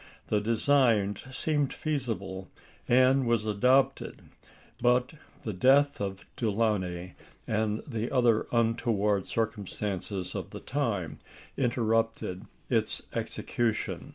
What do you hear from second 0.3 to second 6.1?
design seemed feasible, and was adopted; but the death